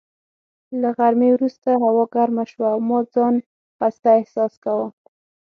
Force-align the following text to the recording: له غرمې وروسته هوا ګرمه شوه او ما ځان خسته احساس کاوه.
له 0.81 0.89
غرمې 0.97 1.29
وروسته 1.33 1.69
هوا 1.83 2.05
ګرمه 2.15 2.43
شوه 2.51 2.67
او 2.73 2.79
ما 2.89 2.99
ځان 3.13 3.35
خسته 3.77 4.09
احساس 4.19 4.53
کاوه. 4.63 4.87